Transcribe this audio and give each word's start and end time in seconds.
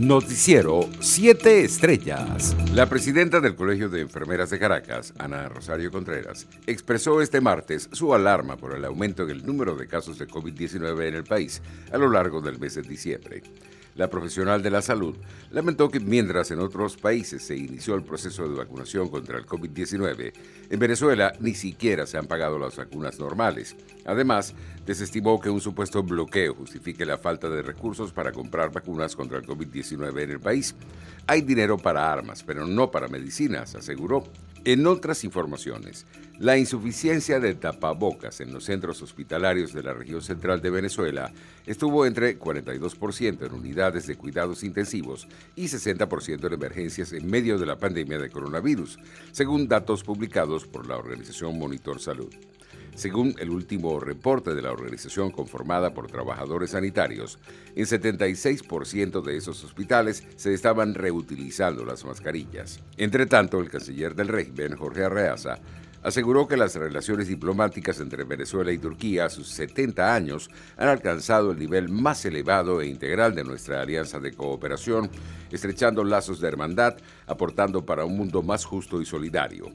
Noticiero 0.00 0.88
7 0.98 1.62
Estrellas. 1.62 2.56
La 2.72 2.88
presidenta 2.88 3.38
del 3.38 3.54
Colegio 3.54 3.90
de 3.90 4.00
Enfermeras 4.00 4.48
de 4.48 4.58
Caracas, 4.58 5.12
Ana 5.18 5.46
Rosario 5.50 5.90
Contreras, 5.90 6.46
expresó 6.66 7.20
este 7.20 7.42
martes 7.42 7.90
su 7.92 8.14
alarma 8.14 8.56
por 8.56 8.74
el 8.74 8.86
aumento 8.86 9.24
en 9.24 9.30
el 9.30 9.44
número 9.44 9.76
de 9.76 9.86
casos 9.86 10.18
de 10.18 10.26
COVID-19 10.26 11.06
en 11.06 11.16
el 11.16 11.24
país 11.24 11.60
a 11.92 11.98
lo 11.98 12.08
largo 12.08 12.40
del 12.40 12.58
mes 12.58 12.76
de 12.76 12.82
diciembre. 12.82 13.42
La 14.00 14.08
profesional 14.08 14.62
de 14.62 14.70
la 14.70 14.80
salud 14.80 15.14
lamentó 15.50 15.90
que 15.90 16.00
mientras 16.00 16.50
en 16.50 16.60
otros 16.60 16.96
países 16.96 17.42
se 17.42 17.54
inició 17.54 17.94
el 17.96 18.02
proceso 18.02 18.48
de 18.48 18.56
vacunación 18.56 19.10
contra 19.10 19.36
el 19.36 19.44
COVID-19, 19.44 20.32
en 20.70 20.78
Venezuela 20.78 21.34
ni 21.38 21.52
siquiera 21.52 22.06
se 22.06 22.16
han 22.16 22.26
pagado 22.26 22.58
las 22.58 22.76
vacunas 22.76 23.18
normales. 23.18 23.76
Además, 24.06 24.54
desestimó 24.86 25.38
que 25.38 25.50
un 25.50 25.60
supuesto 25.60 26.02
bloqueo 26.02 26.54
justifique 26.54 27.04
la 27.04 27.18
falta 27.18 27.50
de 27.50 27.60
recursos 27.60 28.10
para 28.10 28.32
comprar 28.32 28.72
vacunas 28.72 29.14
contra 29.14 29.36
el 29.36 29.44
COVID-19 29.44 30.22
en 30.22 30.30
el 30.30 30.40
país. 30.40 30.74
Hay 31.26 31.42
dinero 31.42 31.76
para 31.76 32.10
armas, 32.10 32.42
pero 32.42 32.66
no 32.66 32.90
para 32.90 33.06
medicinas, 33.06 33.74
aseguró. 33.74 34.24
En 34.64 34.86
otras 34.86 35.24
informaciones, 35.24 36.04
la 36.38 36.58
insuficiencia 36.58 37.40
de 37.40 37.54
tapabocas 37.54 38.42
en 38.42 38.52
los 38.52 38.64
centros 38.64 39.00
hospitalarios 39.00 39.72
de 39.72 39.82
la 39.82 39.94
región 39.94 40.20
central 40.20 40.60
de 40.60 40.68
Venezuela 40.68 41.32
estuvo 41.64 42.04
entre 42.04 42.38
42% 42.38 43.46
en 43.46 43.54
unidades 43.54 44.06
de 44.06 44.16
cuidados 44.16 44.62
intensivos 44.62 45.26
y 45.56 45.64
60% 45.64 46.46
en 46.46 46.52
emergencias 46.52 47.14
en 47.14 47.26
medio 47.26 47.58
de 47.58 47.64
la 47.64 47.78
pandemia 47.78 48.18
de 48.18 48.28
coronavirus, 48.28 48.98
según 49.32 49.66
datos 49.66 50.04
publicados 50.04 50.66
por 50.66 50.86
la 50.86 50.98
organización 50.98 51.58
Monitor 51.58 51.98
Salud. 51.98 52.34
Según 53.00 53.34
el 53.38 53.48
último 53.48 53.98
reporte 53.98 54.54
de 54.54 54.60
la 54.60 54.72
organización 54.72 55.30
conformada 55.30 55.94
por 55.94 56.08
trabajadores 56.08 56.72
sanitarios, 56.72 57.38
en 57.74 57.86
76% 57.86 59.22
de 59.22 59.38
esos 59.38 59.64
hospitales 59.64 60.22
se 60.36 60.52
estaban 60.52 60.92
reutilizando 60.92 61.82
las 61.86 62.04
mascarillas. 62.04 62.78
Entre 62.98 63.24
tanto, 63.24 63.58
el 63.58 63.70
canciller 63.70 64.14
del 64.14 64.28
régimen, 64.28 64.76
Jorge 64.76 65.04
Arreaza, 65.04 65.60
aseguró 66.02 66.46
que 66.46 66.58
las 66.58 66.76
relaciones 66.76 67.28
diplomáticas 67.28 68.00
entre 68.00 68.24
Venezuela 68.24 68.70
y 68.70 68.76
Turquía 68.76 69.24
a 69.24 69.30
sus 69.30 69.48
70 69.48 70.14
años 70.14 70.50
han 70.76 70.88
alcanzado 70.88 71.52
el 71.52 71.58
nivel 71.58 71.88
más 71.88 72.22
elevado 72.26 72.82
e 72.82 72.86
integral 72.86 73.34
de 73.34 73.44
nuestra 73.44 73.80
alianza 73.80 74.18
de 74.18 74.34
cooperación, 74.34 75.08
estrechando 75.50 76.04
lazos 76.04 76.38
de 76.38 76.48
hermandad, 76.48 76.98
aportando 77.26 77.82
para 77.82 78.04
un 78.04 78.18
mundo 78.18 78.42
más 78.42 78.66
justo 78.66 79.00
y 79.00 79.06
solidario. 79.06 79.72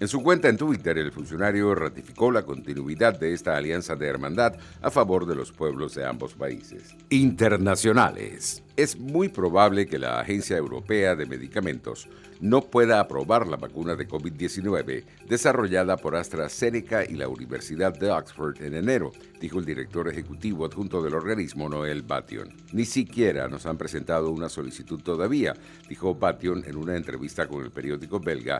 En 0.00 0.08
su 0.08 0.22
cuenta 0.22 0.48
en 0.48 0.56
Twitter, 0.56 0.98
el 0.98 1.12
funcionario 1.12 1.72
ratificó 1.74 2.32
la 2.32 2.42
continuidad 2.42 3.18
de 3.18 3.32
esta 3.32 3.56
alianza 3.56 3.94
de 3.94 4.08
hermandad 4.08 4.54
a 4.82 4.90
favor 4.90 5.24
de 5.24 5.36
los 5.36 5.52
pueblos 5.52 5.94
de 5.94 6.04
ambos 6.04 6.34
países. 6.34 6.96
Internacionales. 7.10 8.64
Es 8.76 8.98
muy 8.98 9.28
probable 9.28 9.86
que 9.86 10.00
la 10.00 10.18
Agencia 10.18 10.56
Europea 10.56 11.14
de 11.14 11.26
Medicamentos 11.26 12.08
no 12.40 12.60
pueda 12.60 12.98
aprobar 12.98 13.46
la 13.46 13.56
vacuna 13.56 13.94
de 13.94 14.08
COVID-19 14.08 15.04
desarrollada 15.28 15.96
por 15.96 16.16
AstraZeneca 16.16 17.04
y 17.04 17.14
la 17.14 17.28
Universidad 17.28 17.96
de 17.96 18.10
Oxford 18.10 18.60
en 18.60 18.74
enero, 18.74 19.12
dijo 19.40 19.60
el 19.60 19.64
director 19.64 20.08
ejecutivo 20.08 20.66
adjunto 20.66 21.00
del 21.04 21.14
organismo, 21.14 21.68
Noel 21.68 22.02
Bation. 22.02 22.52
Ni 22.72 22.84
siquiera 22.84 23.46
nos 23.46 23.64
han 23.64 23.78
presentado 23.78 24.32
una 24.32 24.48
solicitud 24.48 25.00
todavía, 25.00 25.54
dijo 25.88 26.16
Bation 26.16 26.64
en 26.66 26.76
una 26.76 26.96
entrevista 26.96 27.46
con 27.46 27.62
el 27.62 27.70
periódico 27.70 28.18
belga 28.18 28.58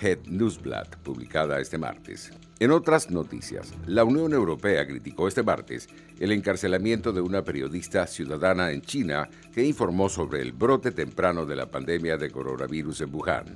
Head 0.00 0.20
Newsblad, 0.26 0.88
publicada 1.02 1.60
este 1.60 1.76
martes. 1.76 2.32
En 2.58 2.70
otras 2.70 3.10
noticias, 3.10 3.72
la 3.86 4.04
Unión 4.04 4.32
Europea 4.32 4.86
criticó 4.86 5.28
este 5.28 5.42
martes 5.42 5.88
el 6.18 6.32
encarcelamiento 6.32 7.12
de 7.12 7.20
una 7.20 7.42
periodista 7.42 8.06
ciudadana 8.06 8.70
en 8.70 8.82
China 8.82 9.28
que 9.52 9.64
informó 9.64 10.08
sobre 10.08 10.42
el 10.42 10.52
brote 10.52 10.92
temprano 10.92 11.44
de 11.46 11.56
la 11.56 11.66
pandemia 11.66 12.16
de 12.16 12.30
coronavirus 12.30 13.02
en 13.02 13.14
Wuhan. 13.14 13.54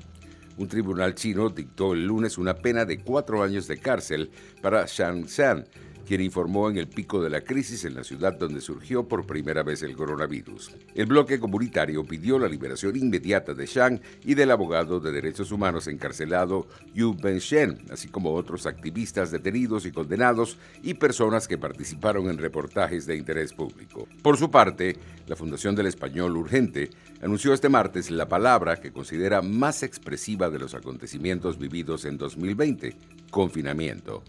Un 0.56 0.68
tribunal 0.68 1.14
chino 1.14 1.48
dictó 1.48 1.94
el 1.94 2.04
lunes 2.06 2.38
una 2.38 2.54
pena 2.54 2.84
de 2.84 3.00
cuatro 3.00 3.42
años 3.42 3.66
de 3.66 3.78
cárcel 3.78 4.30
para 4.62 4.86
Shang 4.86 5.26
quien 6.06 6.20
informó 6.20 6.70
en 6.70 6.78
el 6.78 6.86
pico 6.86 7.22
de 7.22 7.30
la 7.30 7.40
crisis 7.40 7.84
en 7.84 7.94
la 7.94 8.04
ciudad 8.04 8.34
donde 8.34 8.60
surgió 8.60 9.08
por 9.08 9.26
primera 9.26 9.62
vez 9.62 9.82
el 9.82 9.96
coronavirus. 9.96 10.72
El 10.94 11.06
bloque 11.06 11.40
comunitario 11.40 12.04
pidió 12.04 12.38
la 12.38 12.48
liberación 12.48 12.96
inmediata 12.96 13.54
de 13.54 13.66
Shang 13.66 14.00
y 14.24 14.34
del 14.34 14.50
abogado 14.50 15.00
de 15.00 15.12
derechos 15.12 15.50
humanos 15.52 15.86
encarcelado 15.86 16.66
Yu 16.94 17.14
Benshen, 17.14 17.78
así 17.90 18.08
como 18.08 18.34
otros 18.34 18.66
activistas 18.66 19.30
detenidos 19.30 19.86
y 19.86 19.92
condenados 19.92 20.58
y 20.82 20.94
personas 20.94 21.48
que 21.48 21.58
participaron 21.58 22.28
en 22.28 22.38
reportajes 22.38 23.06
de 23.06 23.16
interés 23.16 23.52
público. 23.52 24.06
Por 24.22 24.36
su 24.36 24.50
parte, 24.50 24.96
la 25.26 25.36
Fundación 25.36 25.74
del 25.74 25.86
Español 25.86 26.36
Urgente 26.36 26.90
anunció 27.22 27.54
este 27.54 27.68
martes 27.68 28.10
la 28.10 28.28
palabra 28.28 28.76
que 28.76 28.92
considera 28.92 29.42
más 29.42 29.82
expresiva 29.82 30.50
de 30.50 30.58
los 30.58 30.74
acontecimientos 30.74 31.58
vividos 31.58 32.04
en 32.04 32.18
2020, 32.18 32.96
confinamiento 33.30 34.22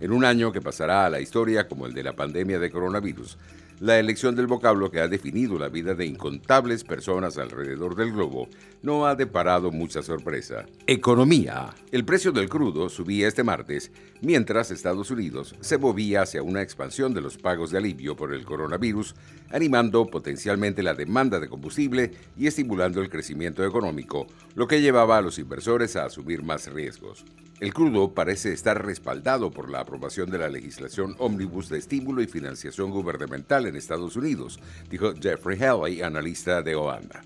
en 0.00 0.12
un 0.12 0.24
año 0.24 0.52
que 0.52 0.60
pasará 0.60 1.06
a 1.06 1.10
la 1.10 1.20
historia 1.20 1.68
como 1.68 1.86
el 1.86 1.94
de 1.94 2.02
la 2.02 2.14
pandemia 2.14 2.58
de 2.58 2.70
coronavirus. 2.70 3.36
La 3.80 3.98
elección 3.98 4.36
del 4.36 4.46
vocablo 4.46 4.90
que 4.90 5.00
ha 5.00 5.08
definido 5.08 5.58
la 5.58 5.70
vida 5.70 5.94
de 5.94 6.04
incontables 6.04 6.84
personas 6.84 7.38
alrededor 7.38 7.96
del 7.96 8.12
globo 8.12 8.46
no 8.82 9.06
ha 9.06 9.14
deparado 9.14 9.70
mucha 9.70 10.02
sorpresa. 10.02 10.66
Economía. 10.86 11.70
El 11.90 12.04
precio 12.04 12.30
del 12.30 12.50
crudo 12.50 12.90
subía 12.90 13.26
este 13.26 13.42
martes, 13.42 13.90
mientras 14.20 14.70
Estados 14.70 15.10
Unidos 15.10 15.54
se 15.60 15.78
movía 15.78 16.20
hacia 16.20 16.42
una 16.42 16.60
expansión 16.60 17.14
de 17.14 17.22
los 17.22 17.38
pagos 17.38 17.70
de 17.70 17.78
alivio 17.78 18.16
por 18.16 18.34
el 18.34 18.44
coronavirus, 18.44 19.14
animando 19.48 20.06
potencialmente 20.08 20.82
la 20.82 20.92
demanda 20.92 21.40
de 21.40 21.48
combustible 21.48 22.10
y 22.36 22.48
estimulando 22.48 23.00
el 23.00 23.08
crecimiento 23.08 23.64
económico, 23.64 24.26
lo 24.56 24.68
que 24.68 24.82
llevaba 24.82 25.16
a 25.16 25.22
los 25.22 25.38
inversores 25.38 25.96
a 25.96 26.04
asumir 26.04 26.42
más 26.42 26.70
riesgos. 26.70 27.24
El 27.60 27.74
crudo 27.74 28.14
parece 28.14 28.54
estar 28.54 28.82
respaldado 28.86 29.50
por 29.50 29.70
la 29.70 29.80
aprobación 29.80 30.30
de 30.30 30.38
la 30.38 30.48
legislación 30.48 31.14
ómnibus 31.18 31.68
de 31.68 31.76
estímulo 31.76 32.22
y 32.22 32.26
financiación 32.26 32.90
gubernamental 32.90 33.66
en 33.70 33.76
Estados 33.76 34.16
Unidos, 34.16 34.60
dijo 34.90 35.14
Jeffrey 35.18 35.58
Halley, 35.62 36.02
analista 36.02 36.60
de 36.60 36.74
OANDA. 36.74 37.22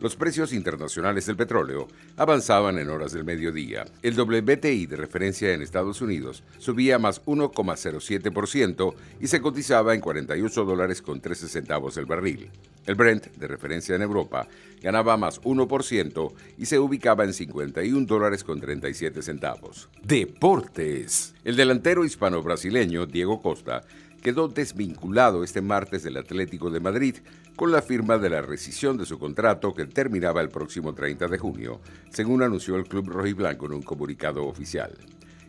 Los 0.00 0.16
precios 0.16 0.54
internacionales 0.54 1.26
del 1.26 1.36
petróleo 1.36 1.86
avanzaban 2.16 2.78
en 2.78 2.88
horas 2.88 3.12
del 3.12 3.24
mediodía. 3.24 3.84
El 4.02 4.18
WTI 4.18 4.86
de 4.86 4.96
referencia 4.96 5.52
en 5.52 5.60
Estados 5.60 6.00
Unidos 6.00 6.42
subía 6.56 6.98
más 6.98 7.22
1,07% 7.26 8.94
y 9.20 9.26
se 9.26 9.42
cotizaba 9.42 9.94
en 9.94 10.00
48 10.00 10.64
dólares 10.64 11.02
con 11.02 11.20
13 11.20 11.48
centavos 11.48 11.98
el 11.98 12.06
barril. 12.06 12.50
El 12.86 12.94
Brent 12.94 13.26
de 13.36 13.46
referencia 13.46 13.94
en 13.94 14.00
Europa 14.00 14.48
ganaba 14.80 15.18
más 15.18 15.38
1% 15.42 16.32
y 16.56 16.64
se 16.64 16.78
ubicaba 16.78 17.24
en 17.24 17.34
51 17.34 18.06
dólares 18.06 18.42
con 18.42 18.58
37 18.58 19.20
centavos. 19.20 19.90
Deportes. 20.02 21.34
El 21.44 21.56
delantero 21.56 22.06
hispano-brasileño 22.06 23.04
Diego 23.04 23.42
Costa 23.42 23.82
quedó 24.20 24.48
desvinculado 24.48 25.42
este 25.42 25.62
martes 25.62 26.02
del 26.02 26.16
Atlético 26.16 26.70
de 26.70 26.80
Madrid 26.80 27.16
con 27.56 27.72
la 27.72 27.82
firma 27.82 28.18
de 28.18 28.30
la 28.30 28.42
rescisión 28.42 28.96
de 28.96 29.06
su 29.06 29.18
contrato 29.18 29.74
que 29.74 29.86
terminaba 29.86 30.40
el 30.40 30.48
próximo 30.48 30.94
30 30.94 31.28
de 31.28 31.38
junio, 31.38 31.80
según 32.10 32.42
anunció 32.42 32.76
el 32.76 32.86
club 32.86 33.08
rojiblanco 33.08 33.66
en 33.66 33.72
un 33.72 33.82
comunicado 33.82 34.46
oficial. 34.46 34.92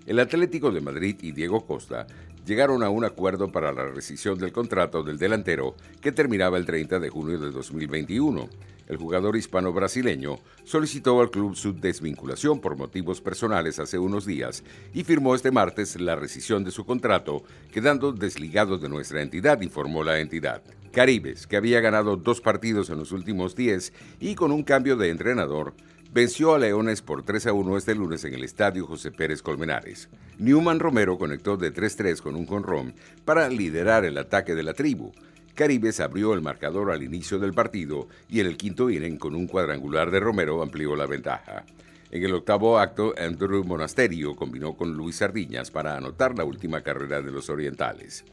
El 0.06 0.20
Atlético 0.20 0.72
de 0.72 0.82
Madrid 0.82 1.18
y 1.22 1.32
Diego 1.32 1.66
Costa 1.66 2.08
llegaron 2.46 2.84
a 2.84 2.90
un 2.90 3.06
acuerdo 3.06 3.52
para 3.52 3.72
la 3.72 3.86
rescisión 3.86 4.38
del 4.40 4.52
contrato 4.52 5.04
del 5.04 5.18
delantero 5.18 5.76
que 6.02 6.12
terminaba 6.12 6.58
el 6.58 6.66
30 6.66 7.00
de 7.00 7.10
junio 7.10 7.40
de 7.40 7.52
2021. 7.52 8.50
El 8.92 8.98
jugador 8.98 9.38
hispano-brasileño 9.38 10.40
solicitó 10.66 11.22
al 11.22 11.32
club 11.32 11.56
su 11.56 11.72
desvinculación 11.72 12.60
por 12.60 12.76
motivos 12.76 13.22
personales 13.22 13.80
hace 13.80 13.98
unos 13.98 14.26
días 14.26 14.66
y 14.94 15.06
firmó 15.06 15.34
este 15.34 15.50
martes 15.50 15.98
la 16.02 16.18
rescisión 16.18 16.66
de 16.66 16.72
su 16.72 16.86
contrato, 16.86 17.42
quedando 17.72 18.12
desligado 18.12 18.78
de 18.78 18.90
nuestra 18.90 19.22
entidad, 19.22 19.62
informó 19.62 20.04
la 20.04 20.20
entidad. 20.20 20.62
Caribes, 20.92 21.48
que 21.48 21.56
había 21.56 21.80
ganado 21.80 22.18
dos 22.18 22.42
partidos 22.42 22.90
en 22.90 23.00
los 23.00 23.14
últimos 23.14 23.56
10 23.56 23.94
y 24.20 24.36
con 24.36 24.52
un 24.52 24.64
cambio 24.64 24.98
de 24.98 25.10
entrenador, 25.10 25.74
venció 26.12 26.54
a 26.54 26.60
Leones 26.60 27.02
por 27.02 27.24
3 27.24 27.48
a 27.48 27.54
1 27.54 27.78
este 27.78 27.96
lunes 27.96 28.26
en 28.26 28.34
el 28.34 28.44
estadio 28.44 28.86
José 28.86 29.12
Pérez 29.14 29.42
Colmenares. 29.42 30.10
Newman 30.38 30.82
Romero 30.82 31.18
conectó 31.18 31.56
de 31.56 31.74
3-3 31.74 32.20
con 32.20 32.36
un 32.36 32.46
jonrón 32.46 32.94
para 33.24 33.48
liderar 33.48 34.04
el 34.04 34.18
ataque 34.18 34.54
de 34.54 34.64
la 34.64 34.74
tribu. 34.74 35.14
Caribes 35.56 36.00
abrió 36.00 36.34
el 36.34 36.42
marcador 36.42 36.92
al 36.92 37.04
inicio 37.04 37.40
del 37.40 37.54
partido 37.54 38.08
y 38.30 38.40
en 38.40 38.48
el 38.48 38.58
quinto 38.58 38.90
inning 38.90 39.18
con 39.18 39.36
un 39.36 39.48
cuadrangular 39.48 40.12
de 40.12 40.20
Romero 40.20 40.62
amplió 40.62 40.96
la 40.96 41.06
ventaja. 41.06 41.66
En 42.10 42.24
el 42.24 42.34
octavo 42.34 42.78
acto, 42.78 43.14
Andrew 43.18 43.64
Monasterio 43.64 44.36
combinó 44.36 44.74
con 44.76 44.94
Luis 44.94 45.18
Sardiñas 45.18 45.72
para 45.72 45.96
anotar 45.96 46.38
la 46.38 46.44
última 46.44 46.82
carrera 46.82 47.22
de 47.22 47.32
los 47.32 47.50
orientales. 47.50 48.26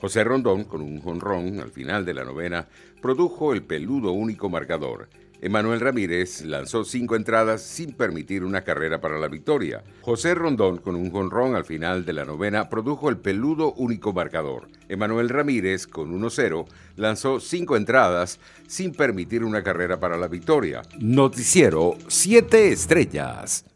José 0.00 0.24
Rondón, 0.24 0.64
con 0.64 0.82
un 0.82 1.00
jonrón 1.00 1.60
al 1.60 1.70
final 1.70 2.04
de 2.04 2.14
la 2.14 2.24
novena, 2.24 2.66
produjo 3.00 3.52
el 3.52 3.62
peludo 3.62 4.12
único 4.12 4.48
marcador 4.48 5.08
Emanuel 5.44 5.80
Ramírez 5.80 6.40
lanzó 6.40 6.84
cinco 6.84 7.16
entradas 7.16 7.60
sin 7.60 7.92
permitir 7.92 8.44
una 8.44 8.64
carrera 8.64 9.02
para 9.02 9.18
la 9.18 9.28
victoria. 9.28 9.84
José 10.00 10.34
Rondón, 10.34 10.78
con 10.78 10.96
un 10.96 11.10
jonrón 11.10 11.54
al 11.54 11.66
final 11.66 12.06
de 12.06 12.14
la 12.14 12.24
novena, 12.24 12.70
produjo 12.70 13.10
el 13.10 13.18
peludo 13.18 13.74
único 13.74 14.14
marcador. 14.14 14.68
Emanuel 14.88 15.28
Ramírez, 15.28 15.86
con 15.86 16.18
1-0, 16.18 16.64
lanzó 16.96 17.40
cinco 17.40 17.76
entradas 17.76 18.40
sin 18.66 18.92
permitir 18.92 19.44
una 19.44 19.62
carrera 19.62 20.00
para 20.00 20.16
la 20.16 20.28
victoria. 20.28 20.80
Noticiero 20.98 21.98
7 22.08 22.72
Estrellas. 22.72 23.66